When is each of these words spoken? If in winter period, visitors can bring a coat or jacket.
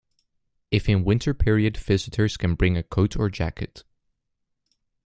If 0.71 0.89
in 0.89 1.03
winter 1.03 1.31
period, 1.35 1.77
visitors 1.77 2.35
can 2.35 2.55
bring 2.55 2.75
a 2.75 2.81
coat 2.81 3.15
or 3.15 3.29
jacket. 3.29 3.83